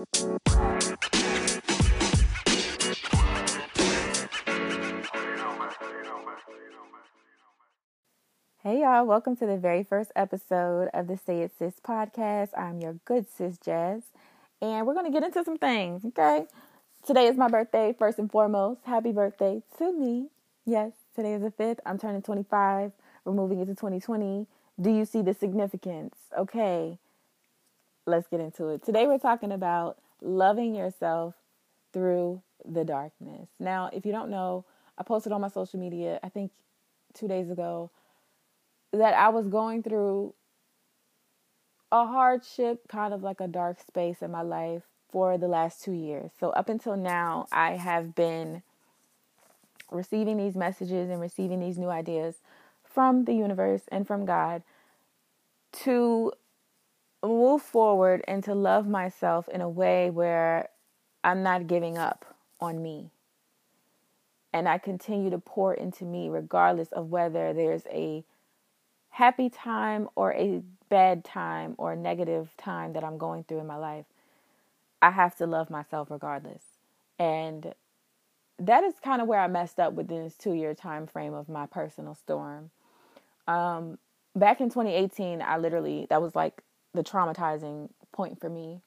Hey 0.00 0.06
y'all, 8.80 9.04
welcome 9.04 9.36
to 9.36 9.44
the 9.44 9.58
very 9.58 9.84
first 9.84 10.10
episode 10.16 10.88
of 10.94 11.06
the 11.06 11.18
Say 11.18 11.42
It 11.42 11.52
Sis 11.58 11.74
podcast. 11.86 12.48
I'm 12.56 12.80
your 12.80 12.94
good 13.04 13.26
sis 13.28 13.58
Jazz, 13.58 14.04
and 14.62 14.86
we're 14.86 14.94
going 14.94 15.04
to 15.04 15.12
get 15.12 15.22
into 15.22 15.44
some 15.44 15.58
things, 15.58 16.02
okay? 16.06 16.46
Today 17.06 17.26
is 17.26 17.36
my 17.36 17.48
birthday, 17.48 17.94
first 17.98 18.18
and 18.18 18.32
foremost. 18.32 18.80
Happy 18.84 19.12
birthday 19.12 19.62
to 19.76 19.92
me. 19.92 20.28
Yes, 20.64 20.92
today 21.14 21.34
is 21.34 21.42
the 21.42 21.50
5th. 21.50 21.80
I'm 21.84 21.98
turning 21.98 22.22
25. 22.22 22.92
We're 23.26 23.32
moving 23.34 23.60
into 23.60 23.74
2020. 23.74 24.46
Do 24.80 24.90
you 24.90 25.04
see 25.04 25.20
the 25.20 25.34
significance? 25.34 26.16
Okay, 26.38 26.98
let's 28.10 28.28
get 28.28 28.40
into 28.40 28.68
it. 28.68 28.84
Today 28.84 29.06
we're 29.06 29.18
talking 29.18 29.52
about 29.52 29.98
loving 30.20 30.74
yourself 30.74 31.34
through 31.92 32.42
the 32.64 32.84
darkness. 32.84 33.48
Now, 33.58 33.90
if 33.92 34.04
you 34.04 34.12
don't 34.12 34.30
know, 34.30 34.64
I 34.98 35.02
posted 35.02 35.32
on 35.32 35.40
my 35.40 35.48
social 35.48 35.80
media, 35.80 36.20
I 36.22 36.28
think 36.28 36.50
two 37.14 37.28
days 37.28 37.50
ago, 37.50 37.90
that 38.92 39.14
I 39.14 39.28
was 39.28 39.48
going 39.48 39.82
through 39.82 40.34
a 41.92 42.06
hardship, 42.06 42.86
kind 42.88 43.14
of 43.14 43.22
like 43.22 43.40
a 43.40 43.48
dark 43.48 43.80
space 43.80 44.22
in 44.22 44.30
my 44.30 44.42
life 44.42 44.82
for 45.10 45.38
the 45.38 45.48
last 45.48 45.82
two 45.82 45.92
years. 45.92 46.30
So, 46.38 46.50
up 46.50 46.68
until 46.68 46.96
now, 46.96 47.46
I 47.50 47.72
have 47.72 48.14
been 48.14 48.62
receiving 49.90 50.36
these 50.36 50.56
messages 50.56 51.10
and 51.10 51.20
receiving 51.20 51.60
these 51.60 51.78
new 51.78 51.88
ideas 51.88 52.36
from 52.84 53.24
the 53.24 53.34
universe 53.34 53.82
and 53.90 54.06
from 54.06 54.24
God 54.24 54.62
to 55.72 56.32
move 57.22 57.62
forward 57.62 58.24
and 58.26 58.42
to 58.44 58.54
love 58.54 58.86
myself 58.88 59.48
in 59.48 59.60
a 59.60 59.68
way 59.68 60.10
where 60.10 60.68
I'm 61.22 61.42
not 61.42 61.66
giving 61.66 61.98
up 61.98 62.24
on 62.60 62.82
me. 62.82 63.10
And 64.52 64.68
I 64.68 64.78
continue 64.78 65.30
to 65.30 65.38
pour 65.38 65.74
into 65.74 66.04
me 66.04 66.28
regardless 66.28 66.90
of 66.92 67.10
whether 67.10 67.52
there's 67.52 67.84
a 67.90 68.24
happy 69.10 69.48
time 69.48 70.08
or 70.16 70.32
a 70.32 70.62
bad 70.88 71.24
time 71.24 71.74
or 71.78 71.92
a 71.92 71.96
negative 71.96 72.50
time 72.56 72.94
that 72.94 73.04
I'm 73.04 73.18
going 73.18 73.44
through 73.44 73.60
in 73.60 73.66
my 73.66 73.76
life, 73.76 74.06
I 75.02 75.10
have 75.10 75.36
to 75.36 75.46
love 75.46 75.70
myself 75.70 76.10
regardless. 76.10 76.62
And 77.18 77.74
that 78.58 78.84
is 78.84 78.94
kind 79.02 79.22
of 79.22 79.28
where 79.28 79.40
I 79.40 79.46
messed 79.46 79.78
up 79.78 79.92
within 79.94 80.24
this 80.24 80.36
two 80.36 80.52
year 80.52 80.74
time 80.74 81.06
frame 81.06 81.34
of 81.34 81.48
my 81.48 81.66
personal 81.66 82.14
storm. 82.14 82.70
Um, 83.46 83.98
back 84.34 84.60
in 84.60 84.68
2018, 84.68 85.42
I 85.42 85.58
literally, 85.58 86.06
that 86.10 86.20
was 86.20 86.34
like 86.34 86.62
the 86.94 87.02
traumatizing 87.02 87.90
point 88.12 88.40
for 88.40 88.48
me. 88.48 88.80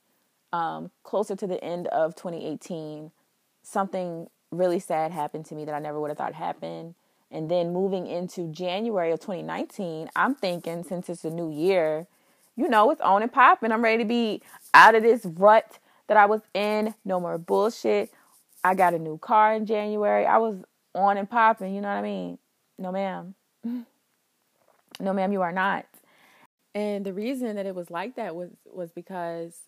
Um, 0.51 0.91
closer 1.03 1.35
to 1.35 1.47
the 1.47 1.63
end 1.63 1.87
of 1.87 2.15
2018, 2.15 3.11
something 3.63 4.27
really 4.51 4.79
sad 4.79 5.11
happened 5.11 5.45
to 5.47 5.55
me 5.55 5.65
that 5.65 5.73
I 5.73 5.79
never 5.79 5.99
would 5.99 6.09
have 6.09 6.17
thought 6.17 6.33
happened. 6.33 6.95
And 7.31 7.49
then 7.49 7.73
moving 7.73 8.05
into 8.05 8.51
January 8.51 9.11
of 9.11 9.19
2019, 9.19 10.09
I'm 10.15 10.35
thinking 10.35 10.83
since 10.83 11.09
it's 11.09 11.25
a 11.25 11.31
new 11.31 11.51
year, 11.51 12.05
you 12.55 12.69
know, 12.69 12.91
it's 12.91 13.01
on 13.01 13.23
and 13.23 13.31
popping. 13.31 13.71
I'm 13.71 13.83
ready 13.83 14.03
to 14.03 14.07
be 14.07 14.43
out 14.75 14.93
of 14.93 15.01
this 15.01 15.25
rut 15.25 15.79
that 16.07 16.17
I 16.17 16.27
was 16.27 16.41
in. 16.53 16.93
No 17.03 17.19
more 17.19 17.39
bullshit. 17.39 18.11
I 18.63 18.75
got 18.75 18.93
a 18.93 18.99
new 18.99 19.17
car 19.17 19.55
in 19.55 19.65
January. 19.65 20.27
I 20.27 20.37
was 20.37 20.63
on 20.93 21.17
and 21.17 21.27
popping, 21.27 21.73
you 21.73 21.81
know 21.81 21.87
what 21.87 21.97
I 21.97 22.01
mean? 22.03 22.37
No, 22.77 22.91
ma'am. 22.91 23.35
No, 24.99 25.11
ma'am, 25.11 25.31
you 25.31 25.41
are 25.41 25.51
not. 25.51 25.85
And 26.75 27.05
the 27.05 27.13
reason 27.13 27.55
that 27.55 27.65
it 27.65 27.75
was 27.75 27.91
like 27.91 28.15
that 28.15 28.35
was 28.35 28.49
was 28.65 28.91
because 28.91 29.59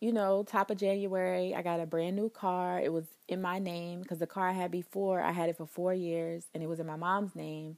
you 0.00 0.12
know, 0.12 0.44
top 0.44 0.70
of 0.70 0.76
January, 0.78 1.54
I 1.54 1.62
got 1.62 1.80
a 1.80 1.86
brand 1.86 2.14
new 2.14 2.30
car. 2.30 2.80
It 2.80 2.92
was 2.92 3.06
in 3.26 3.42
my 3.42 3.58
name 3.58 4.00
because 4.02 4.18
the 4.18 4.26
car 4.26 4.48
I 4.48 4.52
had 4.52 4.70
before, 4.70 5.20
I 5.20 5.32
had 5.32 5.48
it 5.48 5.56
for 5.56 5.66
four 5.66 5.92
years 5.92 6.44
and 6.54 6.62
it 6.62 6.68
was 6.68 6.78
in 6.78 6.86
my 6.86 6.96
mom's 6.96 7.34
name. 7.34 7.76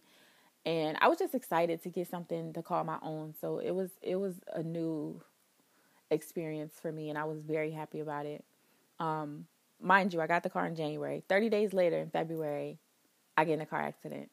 And 0.67 0.99
I 1.01 1.09
was 1.09 1.19
just 1.19 1.35
excited 1.35 1.83
to 1.83 1.89
get 1.89 2.09
something 2.09 2.53
to 2.53 2.63
call 2.63 2.85
my 2.85 2.99
own. 3.03 3.35
So 3.41 3.59
it 3.59 3.71
was 3.71 3.91
it 4.03 4.17
was 4.17 4.35
a 4.53 4.63
new 4.63 5.23
experience 6.11 6.75
for 6.81 6.93
me 6.93 7.09
and 7.09 7.17
I 7.19 7.25
was 7.25 7.41
very 7.41 7.71
happy 7.71 8.01
about 8.01 8.27
it. 8.27 8.45
Um, 8.99 9.47
mind 9.81 10.13
you, 10.13 10.21
I 10.21 10.27
got 10.27 10.43
the 10.43 10.51
car 10.51 10.67
in 10.67 10.77
January. 10.77 11.23
30 11.29 11.49
days 11.49 11.73
later 11.73 11.97
in 11.97 12.11
February, 12.11 12.79
I 13.37 13.47
get 13.47 13.55
in 13.55 13.61
a 13.63 13.67
car 13.67 13.81
accident. 13.81 14.31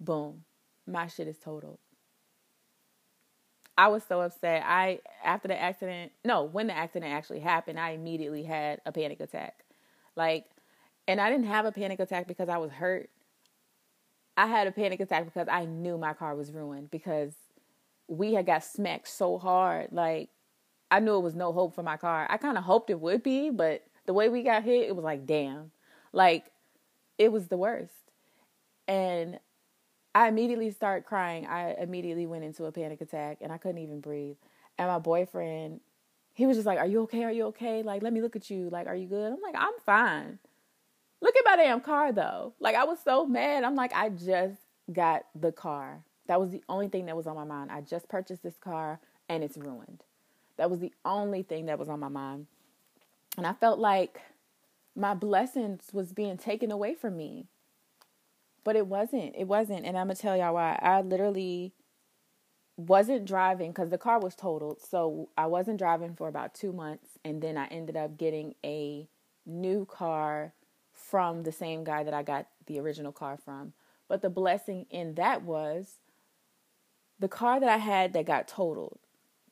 Boom. 0.00 0.44
My 0.86 1.06
shit 1.06 1.28
is 1.28 1.38
totaled. 1.38 1.78
I 3.76 3.88
was 3.88 4.02
so 4.04 4.20
upset. 4.20 4.62
I 4.66 5.00
after 5.24 5.48
the 5.48 5.60
accident, 5.60 6.12
no, 6.24 6.44
when 6.44 6.68
the 6.68 6.76
accident 6.76 7.12
actually 7.12 7.40
happened, 7.40 7.78
I 7.78 7.90
immediately 7.90 8.44
had 8.44 8.80
a 8.86 8.92
panic 8.92 9.20
attack. 9.20 9.64
Like 10.16 10.46
and 11.06 11.20
I 11.20 11.30
didn't 11.30 11.46
have 11.46 11.66
a 11.66 11.72
panic 11.72 12.00
attack 12.00 12.26
because 12.28 12.48
I 12.48 12.58
was 12.58 12.70
hurt. 12.70 13.10
I 14.36 14.46
had 14.46 14.66
a 14.66 14.72
panic 14.72 15.00
attack 15.00 15.24
because 15.24 15.48
I 15.50 15.64
knew 15.64 15.98
my 15.98 16.12
car 16.12 16.34
was 16.34 16.50
ruined 16.50 16.90
because 16.90 17.34
we 18.08 18.34
had 18.34 18.46
got 18.46 18.64
smacked 18.64 19.08
so 19.08 19.38
hard. 19.38 19.88
Like 19.92 20.30
I 20.90 21.00
knew 21.00 21.16
it 21.16 21.22
was 21.22 21.34
no 21.34 21.52
hope 21.52 21.74
for 21.74 21.82
my 21.82 21.96
car. 21.96 22.26
I 22.30 22.36
kind 22.36 22.56
of 22.56 22.64
hoped 22.64 22.90
it 22.90 23.00
would 23.00 23.22
be, 23.22 23.50
but 23.50 23.84
the 24.06 24.12
way 24.12 24.28
we 24.28 24.42
got 24.42 24.64
hit, 24.64 24.88
it 24.88 24.94
was 24.94 25.04
like, 25.04 25.26
damn. 25.26 25.72
Like 26.12 26.44
it 27.18 27.32
was 27.32 27.48
the 27.48 27.56
worst. 27.56 27.92
And 28.86 29.38
I 30.14 30.28
immediately 30.28 30.70
started 30.70 31.04
crying. 31.06 31.46
I 31.46 31.74
immediately 31.74 32.26
went 32.26 32.44
into 32.44 32.66
a 32.66 32.72
panic 32.72 33.00
attack 33.00 33.38
and 33.40 33.52
I 33.52 33.58
couldn't 33.58 33.82
even 33.82 34.00
breathe. 34.00 34.36
And 34.78 34.88
my 34.88 34.98
boyfriend, 34.98 35.80
he 36.32 36.46
was 36.46 36.56
just 36.56 36.66
like, 36.66 36.78
Are 36.78 36.86
you 36.86 37.02
okay? 37.02 37.24
Are 37.24 37.32
you 37.32 37.46
okay? 37.46 37.82
Like, 37.82 38.02
let 38.02 38.12
me 38.12 38.20
look 38.22 38.36
at 38.36 38.50
you. 38.50 38.68
Like, 38.70 38.86
are 38.86 38.94
you 38.94 39.08
good? 39.08 39.32
I'm 39.32 39.40
like, 39.40 39.56
I'm 39.56 39.72
fine. 39.84 40.38
Look 41.20 41.36
at 41.36 41.44
my 41.44 41.56
damn 41.56 41.80
car 41.80 42.12
though. 42.12 42.54
Like, 42.60 42.76
I 42.76 42.84
was 42.84 42.98
so 43.02 43.26
mad. 43.26 43.64
I'm 43.64 43.74
like, 43.74 43.92
I 43.94 44.10
just 44.10 44.60
got 44.92 45.24
the 45.34 45.52
car. 45.52 46.04
That 46.26 46.40
was 46.40 46.50
the 46.50 46.62
only 46.68 46.88
thing 46.88 47.06
that 47.06 47.16
was 47.16 47.26
on 47.26 47.34
my 47.34 47.44
mind. 47.44 47.70
I 47.70 47.80
just 47.80 48.08
purchased 48.08 48.42
this 48.42 48.56
car 48.58 49.00
and 49.28 49.42
it's 49.42 49.56
ruined. 49.56 50.02
That 50.56 50.70
was 50.70 50.80
the 50.80 50.92
only 51.04 51.42
thing 51.42 51.66
that 51.66 51.78
was 51.78 51.88
on 51.88 52.00
my 52.00 52.08
mind. 52.08 52.46
And 53.36 53.46
I 53.46 53.52
felt 53.52 53.78
like 53.78 54.20
my 54.94 55.14
blessings 55.14 55.90
was 55.92 56.12
being 56.12 56.36
taken 56.36 56.70
away 56.70 56.94
from 56.94 57.16
me. 57.16 57.48
But 58.64 58.76
it 58.76 58.86
wasn't. 58.86 59.34
It 59.36 59.46
wasn't. 59.46 59.84
And 59.84 59.96
I'm 59.96 60.06
going 60.06 60.16
to 60.16 60.22
tell 60.22 60.36
y'all 60.36 60.54
why. 60.54 60.78
I 60.82 61.02
literally 61.02 61.72
wasn't 62.76 63.26
driving 63.26 63.70
because 63.70 63.90
the 63.90 63.98
car 63.98 64.18
was 64.18 64.34
totaled. 64.34 64.80
So 64.82 65.28
I 65.36 65.46
wasn't 65.46 65.78
driving 65.78 66.14
for 66.14 66.28
about 66.28 66.54
two 66.54 66.72
months. 66.72 67.18
And 67.24 67.42
then 67.42 67.56
I 67.56 67.66
ended 67.66 67.96
up 67.96 68.16
getting 68.16 68.54
a 68.64 69.06
new 69.46 69.84
car 69.84 70.54
from 70.92 71.42
the 71.42 71.52
same 71.52 71.84
guy 71.84 72.02
that 72.02 72.14
I 72.14 72.22
got 72.22 72.46
the 72.66 72.78
original 72.80 73.12
car 73.12 73.36
from. 73.36 73.74
But 74.08 74.22
the 74.22 74.30
blessing 74.30 74.86
in 74.90 75.14
that 75.14 75.42
was 75.42 75.96
the 77.18 77.28
car 77.28 77.60
that 77.60 77.68
I 77.68 77.76
had 77.76 78.12
that 78.14 78.26
got 78.26 78.48
totaled. 78.48 78.98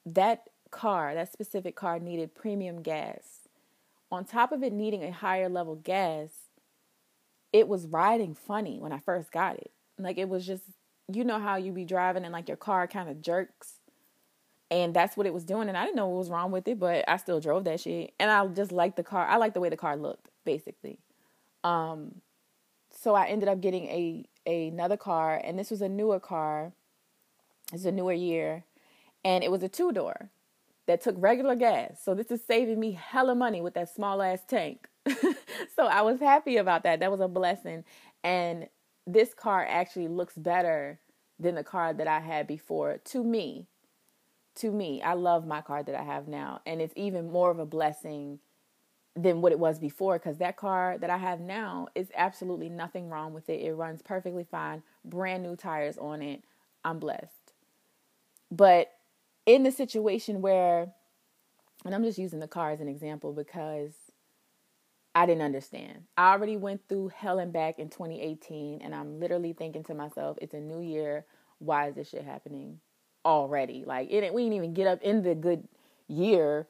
That 0.05 0.49
car, 0.71 1.15
that 1.15 1.33
specific 1.33 1.77
car, 1.77 1.99
needed 1.99 2.35
premium 2.35 2.83
gas. 2.83 3.49
On 4.11 4.25
top 4.25 4.53
of 4.53 4.63
it 4.63 4.73
needing 4.73 5.03
a 5.05 5.13
higher 5.13 5.49
level 5.49 5.77
gas, 5.77 6.31
it 7.53 7.69
was 7.69 7.87
riding 7.87 8.35
funny 8.35 8.79
when 8.79 8.93
I 8.93 8.99
first 8.99 9.31
got 9.31 9.57
it. 9.57 9.71
Like 9.99 10.19
it 10.19 10.29
was 10.29 10.47
just, 10.47 10.65
you 11.13 11.25
know 11.25 11.39
how 11.39 11.57
you 11.57 11.73
be 11.73 11.85
driving 11.85 12.25
and 12.25 12.33
like 12.33 12.49
your 12.49 12.57
car 12.57 12.87
kind 12.87 13.09
of 13.09 13.21
jerks. 13.21 13.75
And 14.71 14.95
that's 14.95 15.17
what 15.17 15.27
it 15.27 15.35
was 15.35 15.45
doing. 15.45 15.69
And 15.69 15.77
I 15.77 15.85
didn't 15.85 15.97
know 15.97 16.09
what 16.09 16.19
was 16.19 16.31
wrong 16.31 16.51
with 16.51 16.67
it, 16.67 16.79
but 16.79 17.05
I 17.07 17.19
still 17.19 17.41
drove 17.41 17.65
that 17.65 17.81
shit. 17.81 18.15
And 18.19 18.31
I 18.31 18.47
just 18.47 18.73
liked 18.73 18.97
the 18.97 19.03
car. 19.03 19.27
I 19.27 19.37
liked 19.37 19.55
the 19.55 19.61
way 19.61 19.69
the 19.69 19.77
car 19.77 19.97
looked, 19.97 20.31
basically. 20.45 20.99
Um, 21.63 22.23
so 22.91 23.15
I 23.15 23.27
ended 23.27 23.49
up 23.49 23.61
getting 23.61 23.85
a, 23.87 24.25
a 24.47 24.69
another 24.69 24.97
car, 24.97 25.41
and 25.43 25.59
this 25.59 25.71
was 25.71 25.83
a 25.83 25.89
newer 25.89 26.21
car. 26.21 26.73
It's 27.73 27.85
a 27.85 27.93
newer 27.93 28.13
year, 28.13 28.65
and 29.25 29.43
it 29.45 29.51
was 29.51 29.63
a 29.63 29.69
two 29.69 29.93
door 29.93 30.31
that 30.87 31.01
took 31.01 31.17
regular 31.19 31.55
gas. 31.55 32.01
So 32.03 32.15
this 32.15 32.31
is 32.31 32.45
saving 32.45 32.81
me 32.81 32.93
hella 32.93 33.35
money 33.35 33.61
with 33.61 33.75
that 33.75 33.95
small 33.95 34.21
ass 34.21 34.41
tank. 34.47 34.89
so 35.77 35.87
I 35.87 36.03
was 36.03 36.21
happy 36.21 36.57
about 36.57 36.85
that. 36.85 37.01
That 37.01 37.11
was 37.11 37.21
a 37.21 37.29
blessing. 37.29 37.85
And 38.23 38.69
this 39.07 39.35
car 39.35 39.67
actually 39.69 40.09
looks 40.09 40.37
better 40.37 41.01
than 41.39 41.55
the 41.57 41.65
car 41.65 41.93
that 41.93 42.07
I 42.07 42.21
had 42.21 42.47
before 42.47 42.99
to 43.07 43.25
me. 43.25 43.67
To 44.57 44.71
me, 44.71 45.01
I 45.03 45.15
love 45.15 45.47
my 45.47 45.61
car 45.63 45.83
that 45.83 45.95
I 45.95 46.03
have 46.03 46.29
now. 46.29 46.61
And 46.67 46.81
it's 46.81 46.93
even 46.97 47.33
more 47.33 47.51
of 47.51 47.59
a 47.59 47.67
blessing 47.67 48.39
than 49.15 49.43
what 49.43 49.53
it 49.53 49.59
was 49.59 49.79
before 49.79 50.19
because 50.19 50.39
that 50.39 50.57
car 50.57 50.97
that 50.99 51.11
I 51.11 51.19
have 51.19 51.41
now 51.41 51.89
is 51.95 52.09
absolutely 52.17 52.69
nothing 52.69 53.09
wrong 53.09 53.35
with 53.35 53.49
it. 53.49 53.61
It 53.61 53.75
runs 53.75 54.01
perfectly 54.03 54.45
fine, 54.45 54.83
brand 55.05 55.43
new 55.43 55.57
tires 55.57 55.99
on 55.99 56.23
it. 56.23 56.45
I'm 56.85 56.99
blessed. 56.99 57.53
But 58.51 58.91
in 59.47 59.63
the 59.65 59.73
situation 59.73 60.41
where, 60.41 60.93
and 61.85 61.95
I'm 61.95 62.05
just 62.05 62.19
using 62.19 62.41
the 62.41 62.49
car 62.49 62.71
as 62.71 62.81
an 62.81 62.89
example 62.89 63.33
because 63.33 63.93
I 65.15 65.27
didn't 65.27 65.43
understand. 65.43 66.05
I 66.17 66.33
already 66.33 66.57
went 66.57 66.83
through 66.89 67.09
hell 67.09 67.39
and 67.39 67.53
back 67.53 67.79
in 67.79 67.91
2018, 67.91 68.81
and 68.83 68.95
I'm 68.95 69.21
literally 69.21 69.53
thinking 69.53 69.85
to 69.85 69.95
myself, 69.95 70.39
it's 70.41 70.55
a 70.55 70.61
new 70.61 70.81
year. 70.81 71.27
Why 71.59 71.89
is 71.89 71.97
this 71.97 72.11
shit 72.11 72.25
happening 72.25 72.81
already? 73.25 73.85
Like, 73.87 74.11
it, 74.11 74.33
we 74.35 74.45
didn't 74.45 74.57
even 74.57 74.75
get 74.75 74.87
up 74.87 75.03
in 75.03 75.23
the 75.23 75.35
good 75.35 75.69
year, 76.09 76.67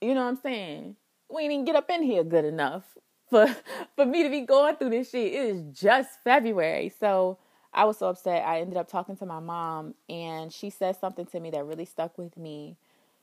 You 0.00 0.14
know 0.14 0.22
what 0.22 0.30
I'm 0.30 0.36
saying? 0.36 0.96
We 1.30 1.48
didn't 1.48 1.66
get 1.66 1.76
up 1.76 1.90
in 1.90 2.02
here 2.02 2.24
good 2.24 2.44
enough 2.44 2.84
for 3.30 3.48
for 3.96 4.06
me 4.06 4.22
to 4.24 4.30
be 4.30 4.42
going 4.42 4.76
through 4.76 4.90
this 4.90 5.10
shit. 5.10 5.32
It 5.32 5.56
is 5.56 5.62
just 5.78 6.22
February. 6.24 6.92
So 7.00 7.38
I 7.74 7.84
was 7.84 7.98
so 7.98 8.08
upset. 8.08 8.46
I 8.46 8.60
ended 8.60 8.76
up 8.78 8.88
talking 8.90 9.16
to 9.18 9.26
my 9.26 9.40
mom 9.40 9.94
and 10.08 10.52
she 10.52 10.70
said 10.70 10.96
something 11.00 11.26
to 11.26 11.40
me 11.40 11.50
that 11.50 11.64
really 11.66 11.84
stuck 11.86 12.18
with 12.18 12.36
me. 12.36 12.76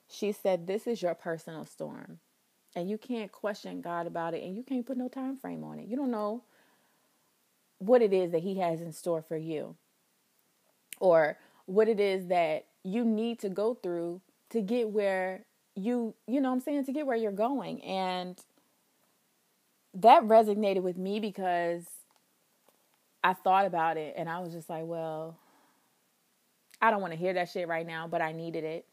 She 0.09 0.31
said, 0.33 0.67
"This 0.67 0.87
is 0.87 1.01
your 1.01 1.15
personal 1.15 1.65
storm." 1.65 2.19
And 2.75 2.89
you 2.89 2.97
can't 2.97 3.31
question 3.31 3.81
God 3.81 4.07
about 4.07 4.33
it 4.33 4.43
and 4.43 4.55
you 4.55 4.63
can't 4.63 4.85
put 4.85 4.97
no 4.97 5.07
time 5.07 5.37
frame 5.37 5.63
on 5.63 5.79
it. 5.79 5.87
You 5.87 5.95
don't 5.95 6.11
know 6.11 6.43
what 7.79 8.01
it 8.01 8.13
is 8.13 8.31
that 8.31 8.43
he 8.43 8.59
has 8.59 8.81
in 8.81 8.91
store 8.91 9.21
for 9.21 9.37
you 9.37 9.75
or 10.99 11.37
what 11.65 11.87
it 11.87 11.99
is 11.99 12.27
that 12.27 12.65
you 12.83 13.03
need 13.05 13.39
to 13.39 13.49
go 13.49 13.73
through 13.73 14.21
to 14.51 14.61
get 14.61 14.89
where 14.89 15.45
you 15.75 16.13
you 16.27 16.41
know 16.41 16.51
I'm 16.51 16.59
saying 16.59 16.85
to 16.85 16.91
get 16.91 17.07
where 17.07 17.15
you're 17.15 17.31
going 17.31 17.81
and 17.83 18.37
that 19.93 20.23
resonated 20.23 20.81
with 20.81 20.97
me 20.97 21.19
because 21.19 21.85
I 23.23 23.33
thought 23.33 23.65
about 23.65 23.97
it 23.97 24.13
and 24.17 24.29
I 24.29 24.39
was 24.39 24.53
just 24.53 24.69
like, 24.69 24.83
well, 24.85 25.37
I 26.81 26.91
don't 26.91 27.01
want 27.01 27.13
to 27.13 27.19
hear 27.19 27.33
that 27.33 27.49
shit 27.49 27.67
right 27.67 27.85
now, 27.85 28.07
but 28.07 28.21
I 28.21 28.31
needed 28.31 28.63
it. 28.63 28.85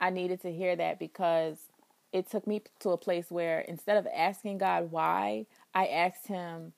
I 0.00 0.10
needed 0.10 0.42
to 0.42 0.52
hear 0.52 0.76
that 0.76 0.98
because 0.98 1.56
it 2.12 2.30
took 2.30 2.46
me 2.46 2.62
to 2.80 2.90
a 2.90 2.96
place 2.96 3.30
where 3.30 3.60
instead 3.60 3.96
of 3.96 4.06
asking 4.14 4.58
God 4.58 4.90
why, 4.90 5.46
I 5.74 5.86
asked 5.86 6.26
him, 6.28 6.72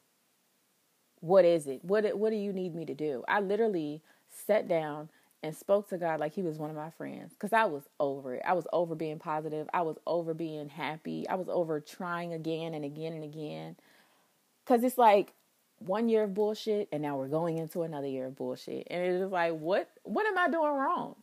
what 1.20 1.44
is 1.44 1.66
it? 1.66 1.84
What 1.84 2.18
what 2.18 2.30
do 2.30 2.36
you 2.36 2.52
need 2.52 2.74
me 2.74 2.84
to 2.86 2.94
do? 2.94 3.24
I 3.28 3.40
literally 3.40 4.02
sat 4.30 4.68
down 4.68 5.10
and 5.42 5.56
spoke 5.56 5.88
to 5.88 5.98
God 5.98 6.20
like 6.20 6.34
he 6.34 6.42
was 6.42 6.58
one 6.58 6.70
of 6.70 6.76
my 6.76 6.90
friends 6.90 7.34
cuz 7.38 7.52
I 7.52 7.64
was 7.66 7.88
over 8.00 8.34
it. 8.34 8.42
I 8.46 8.54
was 8.54 8.66
over 8.72 8.94
being 8.94 9.18
positive. 9.18 9.68
I 9.74 9.82
was 9.82 9.98
over 10.06 10.34
being 10.34 10.68
happy. 10.68 11.28
I 11.28 11.34
was 11.36 11.48
over 11.48 11.80
trying 11.80 12.32
again 12.32 12.74
and 12.74 12.84
again 12.84 13.12
and 13.12 13.24
again. 13.24 13.76
Cuz 14.66 14.82
it's 14.84 14.98
like 14.98 15.34
one 15.78 16.08
year 16.08 16.24
of 16.24 16.34
bullshit 16.34 16.88
and 16.92 17.02
now 17.02 17.16
we're 17.18 17.28
going 17.28 17.58
into 17.58 17.82
another 17.82 18.06
year 18.06 18.26
of 18.26 18.36
bullshit. 18.36 18.86
And 18.90 19.02
it 19.04 19.20
was 19.20 19.30
like, 19.30 19.54
what 19.58 19.90
what 20.04 20.26
am 20.26 20.38
I 20.38 20.48
doing 20.48 20.72
wrong? 20.72 21.16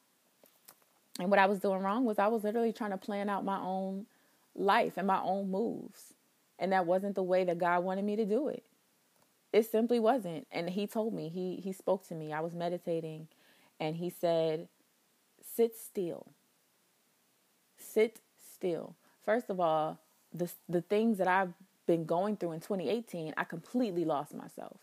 And 1.20 1.30
what 1.30 1.40
I 1.40 1.46
was 1.48 1.60
doing 1.60 1.82
wrong 1.82 2.06
was 2.06 2.20
I 2.20 2.28
was 2.28 2.44
literally 2.44 2.74
trying 2.74 2.92
to 2.92 2.98
plan 2.98 3.30
out 3.30 3.44
my 3.44 3.60
own 3.60 4.06
life 4.56 4.94
and 4.98 5.08
my 5.08 5.22
own 5.22 5.50
moves. 5.50 6.14
And 6.60 6.72
that 6.72 6.86
wasn't 6.86 7.16
the 7.16 7.24
way 7.24 7.44
that 7.44 7.58
God 7.58 7.84
wanted 7.84 8.06
me 8.06 8.16
to 8.16 8.26
do 8.26 8.48
it. 8.50 8.64
It 9.54 9.70
simply 9.70 10.00
wasn't. 10.00 10.48
And 10.52 10.70
he 10.70 10.88
told 10.88 11.14
me, 11.14 11.30
he 11.30 11.62
he 11.64 11.72
spoke 11.72 12.08
to 12.08 12.16
me. 12.16 12.34
I 12.34 12.42
was 12.42 12.54
meditating 12.54 13.28
and 13.80 13.96
he 13.96 14.10
said, 14.10 14.68
"Sit 15.56 15.76
still. 15.78 16.28
Sit 17.78 18.20
still." 18.54 18.96
First 19.24 19.50
of 19.50 19.60
all, 19.60 20.00
the 20.34 20.52
the 20.68 20.82
things 20.82 21.18
that 21.20 21.28
I've 21.28 21.54
been 21.86 22.06
going 22.06 22.36
through 22.36 22.52
in 22.52 22.60
2018, 22.60 23.34
I 23.38 23.44
completely 23.46 24.04
lost 24.06 24.34
myself. 24.34 24.78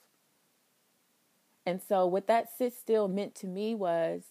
And 1.66 1.80
so, 1.82 2.06
what 2.06 2.26
that 2.26 2.50
sit 2.56 2.74
still 2.74 3.08
meant 3.08 3.34
to 3.36 3.46
me 3.46 3.74
was 3.74 4.22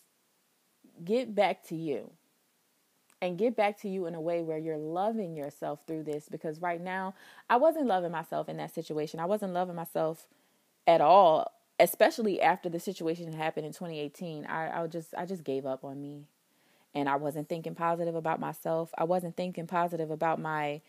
get 1.05 1.33
back 1.35 1.63
to 1.67 1.75
you 1.75 2.11
and 3.21 3.37
get 3.37 3.55
back 3.55 3.79
to 3.79 3.89
you 3.89 4.05
in 4.05 4.15
a 4.15 4.21
way 4.21 4.41
where 4.41 4.57
you're 4.57 4.77
loving 4.77 5.35
yourself 5.35 5.79
through 5.87 6.03
this. 6.03 6.27
Because 6.29 6.61
right 6.61 6.81
now, 6.81 7.15
I 7.49 7.57
wasn't 7.57 7.87
loving 7.87 8.11
myself 8.11 8.49
in 8.49 8.57
that 8.57 8.73
situation. 8.73 9.19
I 9.19 9.25
wasn't 9.25 9.53
loving 9.53 9.75
myself 9.75 10.27
at 10.85 10.99
all, 10.99 11.51
especially 11.79 12.41
after 12.41 12.67
the 12.67 12.79
situation 12.79 13.31
happened 13.31 13.65
in 13.65 13.71
2018. 13.71 14.45
I, 14.45 14.81
I 14.81 14.87
just, 14.87 15.13
I 15.17 15.25
just 15.25 15.43
gave 15.43 15.65
up 15.65 15.85
on 15.85 16.01
me. 16.01 16.25
And 16.93 17.09
I 17.09 17.15
wasn't 17.15 17.49
thinking 17.49 17.75
positive 17.75 18.13
about 18.13 18.39
myself. 18.39 18.91
I 18.97 19.05
wasn't 19.05 19.35
thinking 19.37 19.67
positive 19.67 20.11
about 20.11 20.39
my 20.39 20.81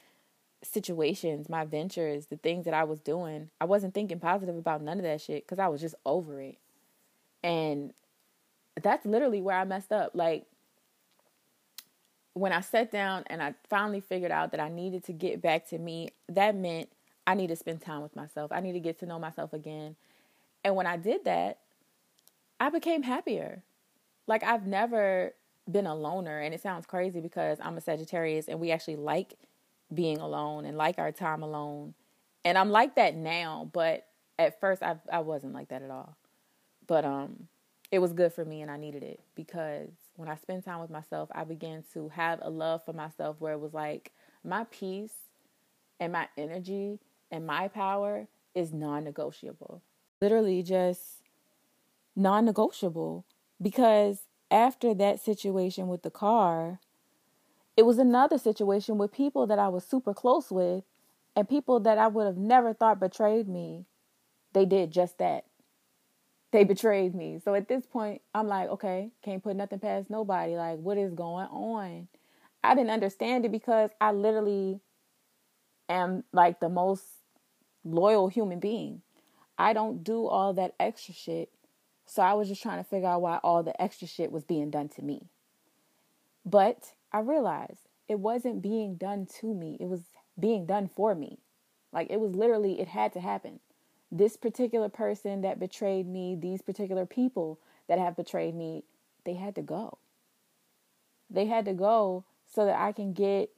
situations, 0.65 1.49
my 1.49 1.65
ventures, 1.65 2.27
the 2.27 2.37
things 2.37 2.65
that 2.65 2.75
I 2.75 2.85
was 2.85 3.01
doing, 3.01 3.51
I 3.61 3.65
wasn't 3.65 3.95
thinking 3.95 4.19
positive 4.19 4.57
about 4.57 4.83
none 4.83 4.99
of 4.99 5.05
that 5.05 5.21
shit 5.21 5.45
because 5.45 5.59
I 5.59 5.69
was 5.69 5.81
just 5.81 5.95
over 6.05 6.41
it. 6.41 6.59
And 7.43 7.93
that's 8.83 9.07
literally 9.07 9.41
where 9.41 9.57
I 9.57 9.65
messed 9.65 9.93
up. 9.93 10.13
Like, 10.15 10.47
when 12.35 12.53
I 12.53 12.61
sat 12.61 12.91
down 12.91 13.25
and 13.29 13.43
I 13.43 13.55
finally 13.69 14.01
figured 14.01 14.33
out 14.33 14.51
that 14.51 14.61
I 14.61 14.69
needed 14.69 15.05
to 15.05 15.13
get 15.13 15.41
back 15.41 15.69
to 15.69 15.79
me, 15.79 16.11
that 16.29 16.57
meant 16.57 16.89
I 17.27 17.35
need 17.35 17.49
to 17.49 17.57
spend 17.57 17.81
time 17.81 18.03
with 18.03 18.17
myself. 18.17 18.51
I 18.53 18.61
need 18.61 18.73
to 18.73 18.81
get 18.81 18.99
to 19.01 19.07
know 19.07 19.19
myself 19.19 19.53
again. 19.53 19.97
And 20.65 20.75
when 20.75 20.87
I 20.87 20.97
did 20.97 21.25
that, 21.25 21.59
I 22.59 22.71
became 22.71 23.03
happier. 23.03 23.63
Like, 24.27 24.43
I've 24.43 24.67
never 24.67 25.35
been 25.71 25.87
a 25.87 25.95
loner. 25.95 26.41
And 26.41 26.55
it 26.55 26.61
sounds 26.61 26.87
crazy 26.87 27.21
because 27.21 27.59
I'm 27.63 27.77
a 27.77 27.81
Sagittarius 27.81 28.49
and 28.49 28.61
we 28.61 28.71
actually 28.71 28.97
like 28.97 29.35
being 29.93 30.19
alone 30.19 30.65
and 30.65 30.77
like 30.77 30.99
our 30.99 31.13
time 31.13 31.43
alone. 31.43 31.95
And 32.45 32.59
I'm 32.59 32.71
like 32.71 32.97
that 32.97 33.15
now, 33.15 33.71
but 33.73 34.07
at 34.39 34.61
first 34.61 34.83
I 34.83 34.97
I 35.11 35.21
wasn't 35.21 35.55
like 35.55 35.69
that 35.69 35.83
at 35.83 35.91
all. 35.91 36.17
But 36.87 37.05
um 37.05 37.49
it 37.91 37.99
was 37.99 38.13
good 38.13 38.33
for 38.33 38.45
me 38.45 38.63
and 38.63 38.71
I 38.71 38.77
needed 38.77 39.03
it 39.03 39.21
because 39.35 39.91
when 40.17 40.29
I 40.29 40.37
spend 40.37 40.65
time 40.65 40.81
with 40.81 40.91
myself, 40.91 41.29
I 41.35 41.45
began 41.45 41.85
to 41.95 42.09
have 42.11 42.41
a 42.43 42.51
love 42.51 42.85
for 42.85 42.93
myself 42.93 43.37
where 43.39 43.53
it 43.53 43.61
was 43.61 43.75
like 43.75 44.13
my 44.43 44.65
peace 44.65 45.15
and 46.01 46.13
my 46.13 46.29
energy 46.37 46.99
and 47.31 47.47
my 47.47 47.69
power 47.69 48.29
is 48.55 48.73
non-negotiable. 48.73 49.83
Literally 50.21 50.63
just 50.63 51.23
non-negotiable 52.17 53.25
because 53.61 54.27
after 54.51 54.95
that 54.95 55.21
situation 55.21 55.89
with 55.89 56.03
the 56.03 56.11
car, 56.11 56.79
it 57.77 57.85
was 57.85 57.99
another 57.99 58.39
situation 58.39 58.99
with 58.99 59.13
people 59.13 59.47
that 59.47 59.59
I 59.59 59.69
was 59.69 59.85
super 59.85 60.15
close 60.15 60.51
with 60.51 60.85
and 61.35 61.49
people 61.49 61.81
that 61.81 61.99
I 61.99 62.07
would 62.07 62.27
have 62.27 62.37
never 62.37 62.73
thought 62.73 63.01
betrayed 63.01 63.49
me. 63.49 63.87
They 64.53 64.65
did 64.65 64.93
just 64.93 65.19
that. 65.19 65.45
They 66.55 66.63
betrayed 66.63 67.17
me. 67.17 67.41
So 67.45 67.57
at 67.57 67.67
this 67.67 67.85
point, 67.85 68.23
I'm 68.33 68.47
like, 68.47 68.69
okay, 68.69 69.11
can't 69.25 69.43
put 69.43 69.57
nothing 69.57 69.81
past 69.81 70.09
nobody. 70.09 70.55
Like, 70.55 70.79
what 70.79 70.97
is 70.97 71.13
going 71.13 71.49
on? 71.49 72.07
I 72.63 72.77
didn't 72.77 72.93
understand 72.93 73.45
it 73.45 73.51
because 73.51 73.91
I 74.01 74.13
literally 74.13 74.79
am 75.89 76.23
like 76.33 76.61
the 76.61 76.69
most 76.69 77.03
loyal 77.83 78.29
human 78.29 78.61
being. 78.61 79.03
I 79.59 79.73
don't 79.73 80.05
do 80.05 80.29
all 80.29 80.53
that 80.53 80.77
extra 80.79 81.13
shit. 81.13 81.51
So 82.07 82.23
I 82.23 82.35
was 82.35 82.47
just 82.47 82.63
trying 82.63 82.79
to 82.79 82.89
figure 82.89 83.09
out 83.09 83.23
why 83.23 83.41
all 83.43 83.65
the 83.65 83.83
extra 83.83 84.07
shit 84.07 84.31
was 84.31 84.45
being 84.45 84.71
done 84.71 84.89
to 84.91 85.03
me. 85.03 85.27
But 86.47 86.93
I 87.11 87.19
realized 87.19 87.89
it 88.09 88.21
wasn't 88.21 88.63
being 88.63 88.95
done 88.95 89.27
to 89.41 89.53
me, 89.53 89.77
it 89.81 89.87
was 89.87 90.03
being 90.39 90.67
done 90.67 90.89
for 90.95 91.17
me. 91.17 91.41
Like 91.93 92.13
it 92.13 92.21
was 92.21 92.37
literally, 92.37 92.81
it 92.81 92.87
had 92.87 93.13
to 93.15 93.21
happen. 93.21 93.59
This 94.17 94.37
particular 94.37 94.89
person 94.89 95.41
that 95.41 95.59
betrayed 95.59 96.07
me, 96.07 96.37
these 96.41 96.63
particular 96.63 97.05
people 97.05 97.59
that 97.89 97.99
have 97.99 98.15
betrayed 98.15 98.55
me, 98.55 98.85
they 99.25 99.35
had 99.35 99.57
to 99.57 99.63
go. 99.63 99.99
They 101.29 101.47
had 101.47 101.65
to 101.65 101.75
go 101.75 102.25
so 102.55 102.65
that 102.65 102.81
I 102.81 102.93
can 102.93 103.13
get 103.13 103.51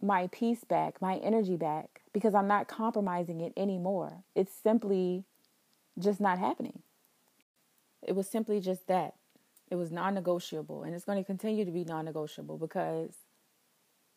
my 0.00 0.30
peace 0.32 0.64
back, 0.64 1.02
my 1.02 1.16
energy 1.16 1.56
back, 1.56 2.00
because 2.14 2.34
I'm 2.34 2.48
not 2.48 2.68
compromising 2.68 3.42
it 3.42 3.52
anymore. 3.54 4.24
It's 4.34 4.54
simply 4.54 5.24
just 5.98 6.22
not 6.22 6.38
happening. 6.38 6.80
It 8.00 8.16
was 8.16 8.26
simply 8.26 8.60
just 8.60 8.86
that. 8.86 9.12
It 9.70 9.74
was 9.74 9.92
non 9.92 10.14
negotiable, 10.14 10.84
and 10.84 10.94
it's 10.94 11.04
going 11.04 11.18
to 11.18 11.24
continue 11.24 11.66
to 11.66 11.70
be 11.70 11.84
non 11.84 12.06
negotiable 12.06 12.56
because 12.56 13.10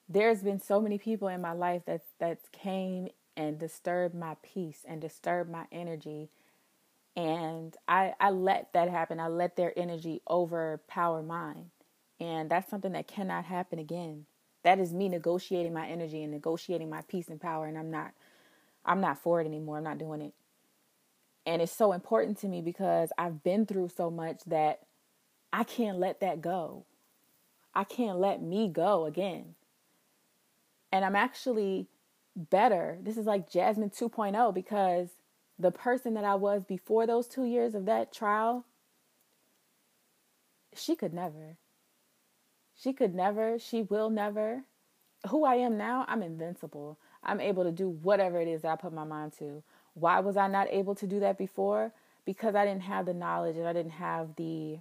there's 0.07 0.41
been 0.41 0.61
so 0.61 0.79
many 0.79 0.97
people 0.97 1.27
in 1.27 1.41
my 1.41 1.51
life 1.51 1.81
that 1.85 2.03
that 2.19 2.39
came 2.53 3.09
and 3.35 3.59
disturb 3.59 4.13
my 4.13 4.35
peace 4.41 4.85
and 4.87 5.01
disturb 5.01 5.49
my 5.49 5.65
energy 5.71 6.29
and 7.15 7.75
I 7.87 8.13
I 8.19 8.31
let 8.31 8.73
that 8.73 8.89
happen. 8.89 9.19
I 9.19 9.27
let 9.27 9.55
their 9.55 9.77
energy 9.77 10.21
overpower 10.29 11.21
mine. 11.21 11.69
And 12.19 12.49
that's 12.49 12.69
something 12.69 12.93
that 12.93 13.07
cannot 13.07 13.45
happen 13.45 13.79
again. 13.79 14.25
That 14.63 14.79
is 14.79 14.93
me 14.93 15.09
negotiating 15.09 15.73
my 15.73 15.87
energy 15.87 16.23
and 16.23 16.31
negotiating 16.31 16.89
my 16.89 17.01
peace 17.01 17.27
and 17.27 17.39
power 17.39 17.65
and 17.65 17.77
I'm 17.77 17.91
not 17.91 18.11
I'm 18.85 19.01
not 19.01 19.19
for 19.19 19.41
it 19.41 19.45
anymore. 19.45 19.77
I'm 19.77 19.83
not 19.83 19.97
doing 19.97 20.21
it. 20.21 20.33
And 21.45 21.61
it's 21.61 21.75
so 21.75 21.91
important 21.91 22.37
to 22.39 22.47
me 22.47 22.61
because 22.61 23.11
I've 23.17 23.43
been 23.43 23.65
through 23.65 23.89
so 23.89 24.09
much 24.09 24.43
that 24.45 24.81
I 25.51 25.63
can't 25.63 25.99
let 25.99 26.21
that 26.21 26.41
go. 26.41 26.85
I 27.75 27.83
can't 27.83 28.19
let 28.19 28.41
me 28.41 28.69
go 28.69 29.05
again. 29.05 29.55
And 30.91 31.03
I'm 31.03 31.15
actually 31.15 31.87
better. 32.35 32.97
This 33.01 33.17
is 33.17 33.25
like 33.25 33.49
Jasmine 33.49 33.89
2.0 33.89 34.53
because 34.53 35.09
the 35.59 35.71
person 35.71 36.13
that 36.15 36.23
I 36.23 36.35
was 36.35 36.63
before 36.63 37.05
those 37.05 37.27
two 37.27 37.45
years 37.45 37.75
of 37.75 37.85
that 37.85 38.13
trial, 38.13 38.65
she 40.75 40.95
could 40.95 41.13
never. 41.13 41.57
She 42.75 42.93
could 42.93 43.13
never. 43.13 43.59
She 43.59 43.81
will 43.83 44.09
never. 44.09 44.63
Who 45.29 45.45
I 45.45 45.55
am 45.55 45.77
now, 45.77 46.05
I'm 46.07 46.21
invincible. 46.21 46.97
I'm 47.23 47.39
able 47.39 47.63
to 47.63 47.71
do 47.71 47.87
whatever 47.87 48.41
it 48.41 48.47
is 48.47 48.63
that 48.63 48.71
I 48.71 48.75
put 48.75 48.93
my 48.93 49.05
mind 49.05 49.33
to. 49.39 49.63
Why 49.93 50.19
was 50.19 50.35
I 50.35 50.47
not 50.47 50.67
able 50.69 50.95
to 50.95 51.07
do 51.07 51.19
that 51.21 51.37
before? 51.37 51.93
Because 52.25 52.55
I 52.55 52.65
didn't 52.65 52.83
have 52.83 53.05
the 53.05 53.13
knowledge 53.13 53.57
and 53.57 53.67
I 53.67 53.73
didn't 53.73 53.91
have 53.93 54.35
the 54.35 54.79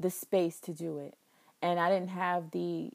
the 0.00 0.10
space 0.10 0.58
to 0.60 0.72
do 0.72 0.98
it. 0.98 1.14
And 1.62 1.78
I 1.78 1.88
didn't 1.88 2.10
have 2.10 2.50
the 2.50 2.90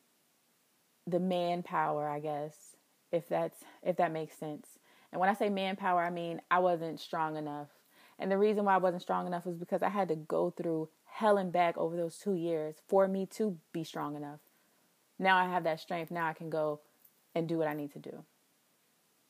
the 1.08 1.20
manpower, 1.20 2.08
I 2.10 2.20
guess, 2.20 2.76
if 3.12 3.28
that's 3.28 3.64
if 3.84 3.98
that 3.98 4.12
makes 4.12 4.38
sense. 4.38 4.68
And 5.12 5.20
when 5.20 5.30
I 5.30 5.34
say 5.34 5.50
manpower, 5.50 6.02
I 6.02 6.10
mean 6.10 6.42
I 6.52 6.60
wasn't 6.60 7.00
strong 7.00 7.38
enough. 7.38 7.70
And 8.20 8.32
the 8.32 8.38
reason 8.38 8.66
why 8.66 8.76
I 8.76 8.78
wasn't 8.78 9.02
strong 9.02 9.28
enough 9.28 9.46
was 9.46 9.58
because 9.58 9.82
I 9.82 9.90
had 9.90 10.10
to 10.10 10.16
go 10.16 10.50
through 10.50 10.90
hell 11.06 11.38
and 11.38 11.52
back 11.52 11.78
over 11.78 11.96
those 11.96 12.18
2 12.18 12.36
years 12.36 12.76
for 12.88 13.08
me 13.08 13.26
to 13.28 13.58
be 13.74 13.84
strong 13.84 14.16
enough. 14.16 14.40
Now 15.18 15.38
I 15.38 15.50
have 15.50 15.64
that 15.64 15.80
strength. 15.80 16.12
Now 16.12 16.28
I 16.28 16.34
can 16.34 16.50
go 16.50 16.82
and 17.34 17.48
do 17.48 17.58
what 17.58 17.68
I 17.68 17.74
need 17.74 17.94
to 17.94 18.00
do 18.00 18.24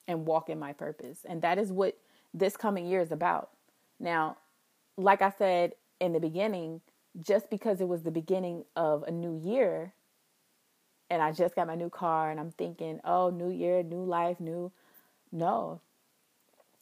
and 0.07 0.25
walk 0.25 0.49
in 0.49 0.59
my 0.59 0.73
purpose. 0.73 1.25
And 1.27 1.41
that 1.41 1.57
is 1.57 1.71
what 1.71 1.97
this 2.33 2.57
coming 2.57 2.87
year 2.87 2.99
is 2.99 3.11
about. 3.11 3.51
Now, 3.99 4.37
like 4.97 5.21
I 5.21 5.29
said 5.29 5.73
in 5.99 6.13
the 6.13 6.19
beginning, 6.19 6.81
just 7.19 7.49
because 7.49 7.81
it 7.81 7.87
was 7.87 8.03
the 8.03 8.11
beginning 8.11 8.65
of 8.75 9.03
a 9.03 9.11
new 9.11 9.35
year 9.35 9.93
and 11.09 11.21
I 11.21 11.31
just 11.31 11.55
got 11.55 11.67
my 11.67 11.75
new 11.75 11.89
car 11.89 12.29
and 12.29 12.39
I'm 12.39 12.51
thinking, 12.51 12.99
oh, 13.03 13.29
new 13.29 13.49
year, 13.49 13.83
new 13.83 14.03
life, 14.03 14.39
new. 14.39 14.71
No. 15.31 15.81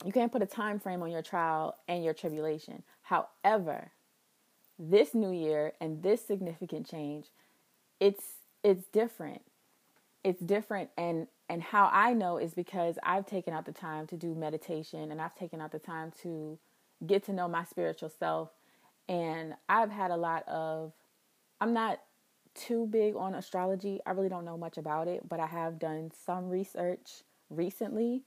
You 0.06 0.12
can't 0.12 0.32
put 0.32 0.42
a 0.42 0.48
time 0.48 0.80
frame 0.80 1.02
on 1.02 1.12
your 1.12 1.22
trial 1.22 1.76
and 1.88 2.04
your 2.04 2.14
tribulation. 2.14 2.84
However, 3.04 3.92
this 4.78 5.14
new 5.14 5.32
year 5.32 5.74
and 5.82 6.04
this 6.04 6.26
significant 6.26 6.90
change, 6.90 7.28
it's 8.00 8.24
it's 8.64 8.86
different. 8.88 9.42
It's 10.24 10.42
different 10.42 10.90
and 10.98 11.28
and 11.50 11.64
how 11.64 11.90
I 11.92 12.14
know 12.14 12.38
is 12.38 12.54
because 12.54 13.00
I've 13.02 13.26
taken 13.26 13.54
out 13.54 13.66
the 13.66 13.72
time 13.72 14.08
to 14.08 14.18
do 14.18 14.36
meditation 14.36 15.12
and 15.12 15.22
I've 15.22 15.36
taken 15.36 15.62
out 15.62 15.72
the 15.72 15.80
time 15.80 16.12
to 16.24 16.60
get 17.06 17.24
to 17.26 17.34
know 17.34 17.48
my 17.48 17.64
spiritual 17.64 18.10
self 18.10 18.50
and 19.08 19.54
I've 19.70 19.92
had 19.92 20.12
a 20.12 20.18
lot 20.18 20.48
of 20.48 20.92
I'm 21.62 21.74
not 21.74 22.00
too 22.58 22.88
big 22.88 23.16
on 23.16 23.36
astrology. 23.36 24.00
I 24.06 24.12
really 24.12 24.30
don't 24.30 24.46
know 24.46 24.58
much 24.58 24.78
about 24.78 25.08
it, 25.08 25.28
but 25.28 25.40
I 25.40 25.48
have 25.48 25.80
done 25.80 26.12
some 26.26 26.50
research 26.50 27.24
recently. 27.50 28.24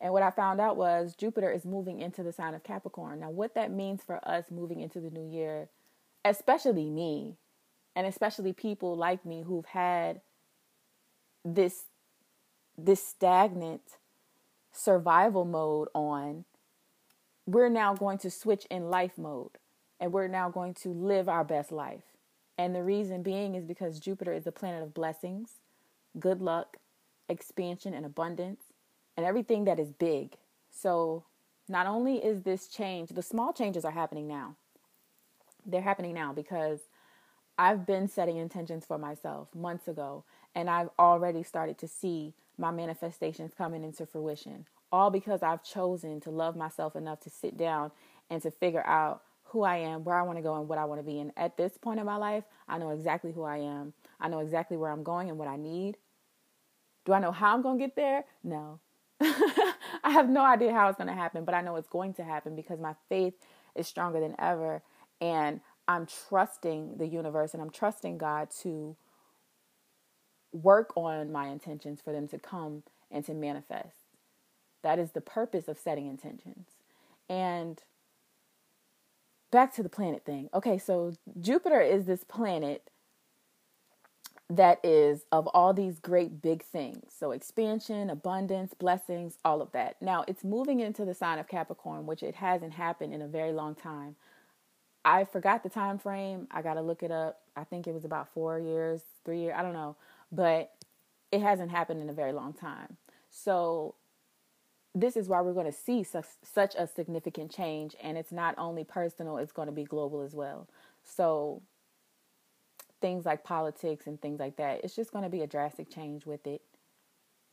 And 0.00 0.12
what 0.12 0.22
I 0.22 0.30
found 0.30 0.60
out 0.60 0.76
was 0.76 1.14
Jupiter 1.14 1.50
is 1.50 1.64
moving 1.64 2.00
into 2.00 2.22
the 2.22 2.32
sign 2.32 2.54
of 2.54 2.62
Capricorn. 2.62 3.20
Now, 3.20 3.30
what 3.30 3.54
that 3.54 3.70
means 3.70 4.02
for 4.02 4.20
us 4.28 4.46
moving 4.50 4.80
into 4.80 5.00
the 5.00 5.10
new 5.10 5.28
year, 5.30 5.68
especially 6.24 6.90
me, 6.90 7.36
and 7.96 8.06
especially 8.06 8.52
people 8.52 8.96
like 8.96 9.24
me 9.24 9.42
who've 9.42 9.66
had 9.66 10.20
this 11.44 11.84
this 12.76 13.06
stagnant 13.06 13.82
survival 14.72 15.44
mode 15.44 15.88
on, 15.94 16.44
we're 17.46 17.68
now 17.68 17.94
going 17.94 18.18
to 18.18 18.30
switch 18.30 18.66
in 18.70 18.90
life 18.90 19.16
mode 19.16 19.52
and 20.00 20.12
we're 20.12 20.28
now 20.28 20.50
going 20.50 20.74
to 20.74 20.88
live 20.88 21.28
our 21.28 21.44
best 21.44 21.70
life. 21.70 22.13
And 22.56 22.74
the 22.74 22.82
reason 22.82 23.22
being 23.22 23.54
is 23.54 23.64
because 23.64 23.98
Jupiter 23.98 24.32
is 24.32 24.44
the 24.44 24.52
planet 24.52 24.82
of 24.82 24.94
blessings, 24.94 25.54
good 26.18 26.40
luck, 26.40 26.76
expansion, 27.28 27.94
and 27.94 28.06
abundance, 28.06 28.62
and 29.16 29.26
everything 29.26 29.64
that 29.64 29.80
is 29.80 29.92
big. 29.92 30.36
So, 30.70 31.24
not 31.68 31.86
only 31.86 32.16
is 32.16 32.42
this 32.42 32.68
change, 32.68 33.10
the 33.10 33.22
small 33.22 33.52
changes 33.52 33.84
are 33.84 33.90
happening 33.90 34.28
now. 34.28 34.56
They're 35.64 35.80
happening 35.82 36.14
now 36.14 36.32
because 36.32 36.80
I've 37.56 37.86
been 37.86 38.08
setting 38.08 38.36
intentions 38.36 38.84
for 38.84 38.98
myself 38.98 39.48
months 39.54 39.88
ago, 39.88 40.24
and 40.54 40.68
I've 40.68 40.90
already 40.98 41.42
started 41.42 41.78
to 41.78 41.88
see 41.88 42.34
my 42.58 42.70
manifestations 42.70 43.52
coming 43.56 43.82
into 43.82 44.06
fruition. 44.06 44.66
All 44.92 45.10
because 45.10 45.42
I've 45.42 45.64
chosen 45.64 46.20
to 46.20 46.30
love 46.30 46.54
myself 46.54 46.94
enough 46.94 47.20
to 47.20 47.30
sit 47.30 47.56
down 47.56 47.90
and 48.30 48.42
to 48.42 48.50
figure 48.50 48.86
out 48.86 49.22
who 49.54 49.62
I 49.62 49.76
am, 49.76 50.02
where 50.02 50.16
I 50.16 50.22
want 50.22 50.36
to 50.36 50.42
go, 50.42 50.56
and 50.56 50.68
what 50.68 50.78
I 50.78 50.84
want 50.84 50.98
to 50.98 51.04
be. 51.04 51.20
And 51.20 51.30
at 51.36 51.56
this 51.56 51.78
point 51.78 52.00
in 52.00 52.06
my 52.06 52.16
life, 52.16 52.42
I 52.68 52.76
know 52.76 52.90
exactly 52.90 53.30
who 53.30 53.44
I 53.44 53.58
am. 53.58 53.94
I 54.20 54.28
know 54.28 54.40
exactly 54.40 54.76
where 54.76 54.90
I'm 54.90 55.04
going 55.04 55.30
and 55.30 55.38
what 55.38 55.46
I 55.46 55.56
need. 55.56 55.96
Do 57.06 57.12
I 57.12 57.20
know 57.20 57.30
how 57.30 57.54
I'm 57.54 57.62
going 57.62 57.78
to 57.78 57.84
get 57.84 57.94
there? 57.94 58.24
No. 58.42 58.80
I 59.20 60.10
have 60.10 60.28
no 60.28 60.44
idea 60.44 60.72
how 60.72 60.88
it's 60.88 60.98
going 60.98 61.08
to 61.08 61.14
happen, 61.14 61.44
but 61.44 61.54
I 61.54 61.60
know 61.60 61.76
it's 61.76 61.88
going 61.88 62.14
to 62.14 62.24
happen 62.24 62.56
because 62.56 62.80
my 62.80 62.96
faith 63.08 63.34
is 63.76 63.86
stronger 63.86 64.18
than 64.18 64.34
ever. 64.40 64.82
And 65.20 65.60
I'm 65.86 66.06
trusting 66.28 66.96
the 66.98 67.06
universe 67.06 67.54
and 67.54 67.62
I'm 67.62 67.70
trusting 67.70 68.18
God 68.18 68.48
to 68.62 68.96
work 70.52 70.92
on 70.96 71.30
my 71.30 71.46
intentions 71.46 72.00
for 72.00 72.12
them 72.12 72.26
to 72.28 72.40
come 72.40 72.82
and 73.08 73.24
to 73.26 73.34
manifest. 73.34 73.98
That 74.82 74.98
is 74.98 75.12
the 75.12 75.20
purpose 75.20 75.68
of 75.68 75.78
setting 75.78 76.08
intentions. 76.08 76.66
And 77.28 77.80
back 79.54 79.72
to 79.74 79.82
the 79.82 79.88
planet 79.88 80.24
thing. 80.24 80.50
Okay, 80.52 80.78
so 80.78 81.14
Jupiter 81.40 81.80
is 81.80 82.04
this 82.04 82.24
planet 82.24 82.90
that 84.50 84.78
is 84.84 85.24
of 85.32 85.46
all 85.48 85.72
these 85.72 85.98
great 85.98 86.42
big 86.42 86.62
things. 86.62 87.12
So 87.18 87.30
expansion, 87.30 88.10
abundance, 88.10 88.74
blessings, 88.74 89.38
all 89.44 89.62
of 89.62 89.72
that. 89.72 89.96
Now, 90.02 90.24
it's 90.28 90.44
moving 90.44 90.80
into 90.80 91.04
the 91.04 91.14
sign 91.14 91.38
of 91.38 91.48
Capricorn, 91.48 92.04
which 92.04 92.22
it 92.22 92.34
hasn't 92.34 92.72
happened 92.74 93.14
in 93.14 93.22
a 93.22 93.28
very 93.28 93.52
long 93.52 93.74
time. 93.74 94.16
I 95.04 95.24
forgot 95.24 95.62
the 95.62 95.68
time 95.68 95.98
frame. 95.98 96.48
I 96.50 96.60
got 96.60 96.74
to 96.74 96.82
look 96.82 97.02
it 97.02 97.10
up. 97.10 97.40
I 97.56 97.64
think 97.64 97.86
it 97.86 97.94
was 97.94 98.04
about 98.04 98.28
4 98.34 98.58
years, 98.58 99.02
3 99.24 99.38
years, 99.38 99.54
I 99.56 99.62
don't 99.62 99.72
know, 99.72 99.96
but 100.32 100.72
it 101.30 101.40
hasn't 101.40 101.70
happened 101.70 102.02
in 102.02 102.10
a 102.10 102.12
very 102.12 102.32
long 102.32 102.52
time. 102.52 102.96
So 103.30 103.94
this 104.94 105.16
is 105.16 105.28
why 105.28 105.40
we're 105.40 105.52
going 105.52 105.70
to 105.70 105.72
see 105.72 106.02
such, 106.04 106.26
such 106.42 106.74
a 106.76 106.86
significant 106.86 107.50
change 107.50 107.96
and 108.02 108.16
it's 108.16 108.32
not 108.32 108.54
only 108.58 108.84
personal 108.84 109.38
it's 109.38 109.52
going 109.52 109.66
to 109.66 109.72
be 109.72 109.84
global 109.84 110.22
as 110.22 110.34
well. 110.34 110.68
So 111.02 111.62
things 113.00 113.26
like 113.26 113.44
politics 113.44 114.06
and 114.06 114.20
things 114.20 114.40
like 114.40 114.56
that 114.56 114.82
it's 114.84 114.96
just 114.96 115.12
going 115.12 115.24
to 115.24 115.30
be 115.30 115.42
a 115.42 115.46
drastic 115.46 115.90
change 115.90 116.26
with 116.26 116.46
it. 116.46 116.62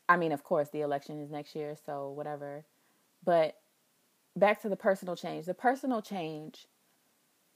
I 0.08 0.18
mean 0.18 0.32
of 0.32 0.44
course 0.44 0.70
the 0.70 0.82
election 0.82 1.20
is 1.20 1.32
next 1.32 1.56
year 1.56 1.76
so 1.86 2.10
whatever. 2.10 2.66
But 3.24 3.56
back 4.36 4.62
to 4.62 4.70
the 4.70 4.76
personal 4.76 5.16
change. 5.16 5.46
The 5.46 5.54
personal 5.54 6.02
change 6.02 6.68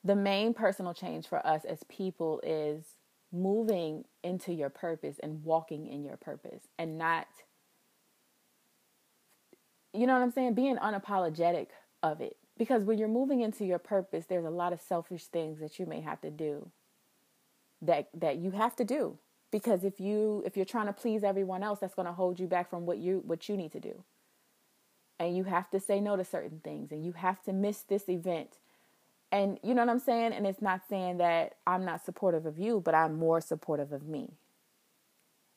the 0.06 0.16
main 0.16 0.54
personal 0.54 0.94
change 0.94 1.28
for 1.28 1.46
us 1.46 1.66
as 1.66 1.80
people 1.90 2.40
is 2.44 2.86
moving 3.34 4.06
into 4.24 4.54
your 4.54 4.70
purpose 4.70 5.20
and 5.22 5.44
walking 5.44 5.88
in 5.88 6.04
your 6.04 6.16
purpose 6.16 6.68
and 6.78 6.98
not 6.98 7.28
you 9.96 10.08
know 10.08 10.14
what 10.14 10.22
I'm 10.22 10.32
saying? 10.32 10.54
Being 10.54 10.78
unapologetic 10.78 11.68
of 12.04 12.22
it. 12.22 12.38
Because 12.58 12.84
when 12.84 12.98
you're 12.98 13.08
moving 13.08 13.42
into 13.42 13.66
your 13.66 13.80
purpose, 13.80 14.26
there's 14.26 14.46
a 14.46 14.50
lot 14.50 14.74
of 14.74 14.82
selfish 14.82 15.26
things 15.26 15.60
that 15.60 15.78
you 15.80 15.86
may 15.86 16.02
have 16.02 16.22
to 16.22 16.32
do. 16.32 16.70
That 17.82 18.10
that 18.14 18.38
you 18.38 18.52
have 18.52 18.76
to 18.78 18.84
do. 18.84 19.18
Because 19.52 19.84
if 19.84 20.00
you 20.00 20.44
if 20.46 20.56
you're 20.56 20.66
trying 20.66 20.88
to 20.88 20.94
please 20.94 21.24
everyone 21.24 21.64
else, 21.64 21.80
that's 21.80 21.96
going 21.96 22.08
to 22.08 22.14
hold 22.14 22.40
you 22.40 22.48
back 22.48 22.70
from 22.70 22.86
what 22.86 22.98
you 22.98 23.22
what 23.26 23.48
you 23.50 23.58
need 23.58 23.72
to 23.74 23.80
do. 23.80 24.04
And 25.20 25.36
you 25.36 25.46
have 25.46 25.70
to 25.72 25.80
say 25.80 26.00
no 26.00 26.16
to 26.16 26.26
certain 26.26 26.60
things 26.64 26.92
and 26.92 27.06
you 27.06 27.14
have 27.14 27.42
to 27.44 27.54
miss 27.54 27.82
this 27.82 28.10
event. 28.10 28.58
And 29.32 29.60
you 29.64 29.74
know 29.74 29.82
what 29.82 29.92
I'm 29.92 30.00
saying? 30.00 30.34
And 30.34 30.46
it's 30.46 30.62
not 30.62 30.82
saying 30.90 31.18
that 31.18 31.56
I'm 31.66 31.86
not 31.86 32.04
supportive 32.04 32.46
of 32.46 32.60
you, 32.60 32.82
but 32.84 32.96
I'm 32.96 33.18
more 33.18 33.42
supportive 33.42 33.92
of 33.92 34.08
me. 34.08 34.34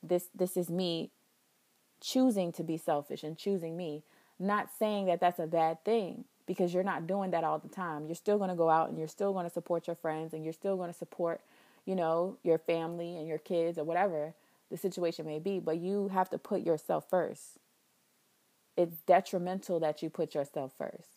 This 0.02 0.28
this 0.34 0.56
is 0.56 0.70
me 0.70 1.10
choosing 2.00 2.52
to 2.52 2.62
be 2.62 2.76
selfish 2.76 3.22
and 3.22 3.36
choosing 3.36 3.76
me 3.76 4.04
not 4.38 4.68
saying 4.78 5.06
that 5.06 5.20
that's 5.20 5.38
a 5.38 5.46
bad 5.46 5.84
thing 5.84 6.24
because 6.46 6.72
you're 6.72 6.82
not 6.82 7.06
doing 7.06 7.30
that 7.32 7.44
all 7.44 7.58
the 7.58 7.68
time. 7.68 8.06
You're 8.06 8.14
still 8.14 8.38
going 8.38 8.50
to 8.50 8.56
go 8.56 8.70
out 8.70 8.88
and 8.88 8.98
you're 8.98 9.08
still 9.08 9.32
going 9.32 9.46
to 9.46 9.52
support 9.52 9.86
your 9.86 9.96
friends 9.96 10.32
and 10.32 10.44
you're 10.44 10.52
still 10.52 10.76
going 10.76 10.90
to 10.90 10.98
support, 10.98 11.40
you 11.84 11.94
know, 11.94 12.36
your 12.42 12.58
family 12.58 13.16
and 13.16 13.28
your 13.28 13.38
kids 13.38 13.78
or 13.78 13.84
whatever 13.84 14.34
the 14.70 14.76
situation 14.76 15.26
may 15.26 15.38
be, 15.38 15.58
but 15.58 15.78
you 15.78 16.08
have 16.08 16.30
to 16.30 16.38
put 16.38 16.62
yourself 16.62 17.08
first. 17.08 17.58
It's 18.76 18.96
detrimental 19.06 19.80
that 19.80 20.02
you 20.02 20.10
put 20.10 20.34
yourself 20.34 20.72
first. 20.76 21.08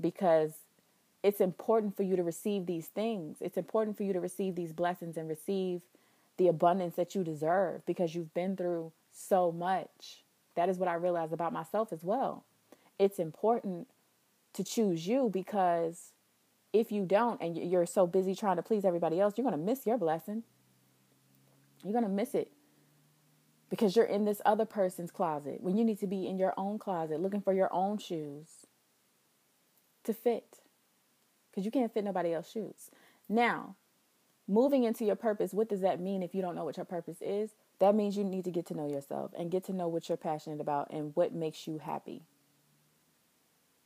Because 0.00 0.52
it's 1.22 1.40
important 1.40 1.96
for 1.96 2.02
you 2.02 2.16
to 2.16 2.22
receive 2.22 2.66
these 2.66 2.86
things. 2.86 3.38
It's 3.40 3.56
important 3.56 3.96
for 3.96 4.02
you 4.02 4.12
to 4.12 4.20
receive 4.20 4.54
these 4.54 4.72
blessings 4.72 5.16
and 5.16 5.28
receive 5.28 5.82
the 6.36 6.48
abundance 6.48 6.96
that 6.96 7.14
you 7.14 7.22
deserve 7.22 7.84
because 7.86 8.14
you've 8.14 8.34
been 8.34 8.56
through 8.56 8.92
so 9.12 9.52
much. 9.52 10.22
That 10.54 10.68
is 10.68 10.78
what 10.78 10.88
I 10.88 10.94
realized 10.94 11.32
about 11.32 11.52
myself 11.52 11.92
as 11.92 12.04
well. 12.04 12.44
It's 12.98 13.18
important 13.18 13.88
to 14.54 14.64
choose 14.64 15.06
you 15.06 15.30
because 15.32 16.12
if 16.72 16.92
you 16.92 17.04
don't 17.04 17.40
and 17.40 17.56
you're 17.56 17.86
so 17.86 18.06
busy 18.06 18.34
trying 18.34 18.56
to 18.56 18.62
please 18.62 18.84
everybody 18.84 19.20
else, 19.20 19.34
you're 19.36 19.44
going 19.48 19.58
to 19.58 19.64
miss 19.64 19.86
your 19.86 19.98
blessing. 19.98 20.42
You're 21.82 21.92
going 21.92 22.04
to 22.04 22.10
miss 22.10 22.34
it 22.34 22.52
because 23.70 23.96
you're 23.96 24.04
in 24.04 24.24
this 24.24 24.40
other 24.44 24.64
person's 24.64 25.10
closet 25.10 25.60
when 25.60 25.76
you 25.76 25.84
need 25.84 25.98
to 26.00 26.06
be 26.06 26.26
in 26.26 26.36
your 26.36 26.54
own 26.56 26.78
closet 26.78 27.20
looking 27.20 27.40
for 27.40 27.52
your 27.52 27.72
own 27.72 27.98
shoes 27.98 28.66
to 30.04 30.12
fit 30.12 30.58
because 31.50 31.64
you 31.64 31.70
can't 31.70 31.92
fit 31.92 32.04
nobody 32.04 32.32
else's 32.34 32.52
shoes. 32.52 32.90
Now, 33.28 33.76
moving 34.46 34.84
into 34.84 35.04
your 35.04 35.16
purpose, 35.16 35.52
what 35.52 35.68
does 35.68 35.80
that 35.80 36.00
mean 36.00 36.22
if 36.22 36.34
you 36.34 36.42
don't 36.42 36.54
know 36.54 36.64
what 36.64 36.76
your 36.76 36.86
purpose 36.86 37.18
is? 37.20 37.50
That 37.82 37.96
means 37.96 38.16
you 38.16 38.22
need 38.22 38.44
to 38.44 38.52
get 38.52 38.66
to 38.66 38.74
know 38.74 38.86
yourself 38.86 39.32
and 39.36 39.50
get 39.50 39.64
to 39.64 39.72
know 39.72 39.88
what 39.88 40.08
you're 40.08 40.16
passionate 40.16 40.60
about 40.60 40.92
and 40.92 41.10
what 41.16 41.34
makes 41.34 41.66
you 41.66 41.78
happy. 41.78 42.22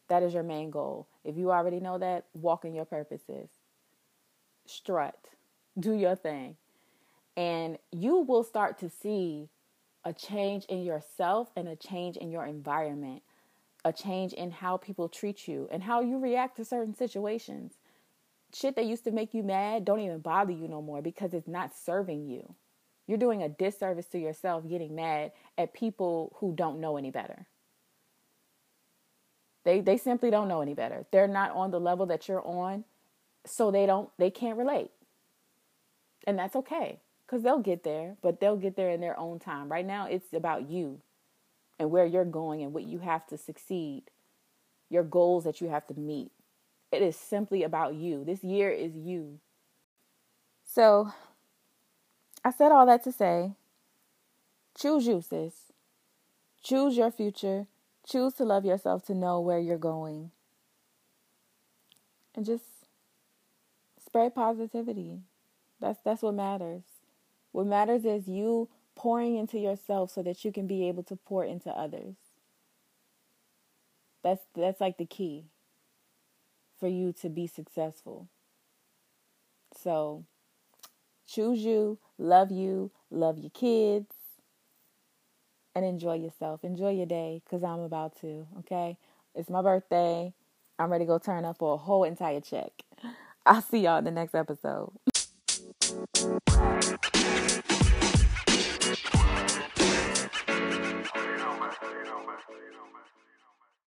That 0.09 0.23
is 0.23 0.35
your 0.35 0.43
main 0.43 0.69
goal. 0.69 1.09
If 1.25 1.39
you 1.39 1.51
already 1.51 1.81
know 1.81 1.97
that, 1.97 2.27
walk 2.35 2.67
in 2.67 2.75
your 2.75 2.85
purposes. 2.85 3.49
Strut. 4.67 5.31
Do 5.81 5.95
your 5.95 6.15
thing. 6.15 6.59
And 7.39 7.79
you 7.91 8.19
will 8.19 8.45
start 8.45 8.79
to 8.81 8.91
see 8.91 9.49
a 10.05 10.13
change 10.13 10.67
in 10.67 10.83
yourself 10.83 11.49
and 11.57 11.67
a 11.67 11.75
change 11.75 12.19
in 12.19 12.31
your 12.31 12.45
environment, 12.45 13.23
a 13.83 13.95
change 13.95 14.35
in 14.35 14.51
how 14.51 14.77
people 14.77 15.09
treat 15.09 15.49
you 15.49 15.71
and 15.73 15.83
how 15.83 16.03
you 16.03 16.19
react 16.19 16.59
to 16.59 16.67
certain 16.67 16.95
situations. 16.95 17.73
Shit 18.53 18.77
that 18.77 18.85
used 18.85 19.05
to 19.05 19.11
make 19.11 19.33
you 19.33 19.43
mad 19.43 19.87
don't 19.87 20.01
even 20.01 20.19
bother 20.19 20.53
you 20.53 20.69
no 20.69 20.83
more 20.83 21.01
because 21.01 21.33
it's 21.33 21.49
not 21.49 21.75
serving 21.75 22.27
you. 22.27 22.55
You're 23.07 23.19
doing 23.19 23.43
a 23.43 23.49
disservice 23.49 24.07
to 24.07 24.19
yourself 24.19 24.69
getting 24.69 24.95
mad 24.95 25.33
at 25.57 25.75
people 25.75 26.37
who 26.41 26.55
don't 26.55 26.81
know 26.81 26.97
any 26.97 27.11
better. 27.11 27.47
They 29.65 29.81
they 29.81 29.97
simply 29.97 30.31
don't 30.31 30.49
know 30.49 30.61
any 30.61 30.75
better. 30.75 31.07
They're 31.11 31.29
not 31.29 31.53
on 31.53 31.71
the 31.71 31.81
level 31.81 32.07
that 32.07 32.29
you're 32.29 32.47
on, 32.47 32.85
so 33.45 33.71
they 33.71 33.87
don't 33.87 34.11
they 34.19 34.31
can't 34.31 34.59
relate. 34.59 34.91
And 36.27 36.39
that's 36.39 36.57
okay 36.57 37.01
cuz 37.29 37.43
they'll 37.43 37.59
get 37.59 37.83
there, 37.83 38.17
but 38.23 38.39
they'll 38.39 38.57
get 38.57 38.77
there 38.77 38.91
in 38.91 39.01
their 39.01 39.19
own 39.19 39.39
time. 39.39 39.71
Right 39.71 39.87
now 39.87 40.07
it's 40.07 40.33
about 40.33 40.69
you 40.71 41.01
and 41.79 41.91
where 41.91 42.07
you're 42.07 42.25
going 42.25 42.63
and 42.63 42.73
what 42.73 42.85
you 42.85 43.01
have 43.01 43.27
to 43.27 43.37
succeed. 43.37 44.05
Your 44.89 45.03
goals 45.03 45.45
that 45.45 45.61
you 45.61 45.69
have 45.69 45.87
to 45.89 45.95
meet. 45.95 46.31
It 46.93 47.03
is 47.03 47.17
simply 47.17 47.65
about 47.65 47.95
you. 47.95 48.25
This 48.25 48.45
year 48.45 48.71
is 48.71 48.95
you. 48.97 49.41
So, 50.65 51.13
I 52.47 52.53
said 52.53 52.71
all 52.71 52.87
that 52.87 53.03
to 53.03 53.11
say 53.11 53.55
choose 54.79 55.05
you, 55.05 55.21
sis. 55.21 55.53
Choose 56.63 56.97
your 56.97 57.11
future. 57.11 57.67
Choose 58.07 58.35
to 58.35 58.45
love 58.45 58.65
yourself 58.65 59.05
to 59.07 59.15
know 59.15 59.41
where 59.41 59.59
you're 59.59 59.79
going. 59.79 60.31
And 62.37 62.47
just 62.47 62.63
spread 64.05 64.37
positivity. 64.37 65.23
That's 65.81 65.99
that's 66.05 66.23
what 66.23 66.35
matters. 66.35 66.85
What 67.51 67.67
matters 67.67 68.05
is 68.05 68.29
you 68.29 68.69
pouring 68.95 69.35
into 69.35 69.59
yourself 69.59 70.13
so 70.13 70.23
that 70.23 70.45
you 70.45 70.53
can 70.53 70.69
be 70.69 70.87
able 70.87 71.03
to 71.03 71.17
pour 71.17 71.45
into 71.45 71.71
others. 71.71 72.15
That's 74.23 74.45
that's 74.55 74.81
like 74.81 74.99
the 74.99 75.05
key 75.05 75.47
for 76.79 76.87
you 76.87 77.13
to 77.23 77.29
be 77.29 77.49
successful. 77.49 78.29
So 79.77 80.27
choose 81.27 81.61
you, 81.61 81.99
love 82.19 82.51
you, 82.51 82.91
love 83.11 83.39
your 83.39 83.51
kids, 83.51 84.13
and 85.75 85.85
enjoy 85.85 86.15
yourself. 86.15 86.65
Enjoy 86.65 86.91
your 86.91 87.07
day 87.07 87.43
because 87.45 87.63
I'm 87.63 87.81
about 87.81 88.19
to, 88.21 88.47
okay? 88.61 88.97
It's 89.35 89.51
my 89.51 89.63
birthday. 89.63 90.33
I'm 90.79 90.91
ready 90.91 91.05
to 91.05 91.09
go 91.09 91.19
turn 91.19 91.45
up 91.45 91.59
for 91.59 91.75
a 91.75 91.77
whole 91.77 92.05
entire 92.05 92.41
check. 92.41 92.71
I'll 93.47 93.63
see 93.63 93.81
y'all 93.81 93.99
in 93.99 94.05
the 94.05 94.11
next 94.11 94.35
episode. 94.35 94.93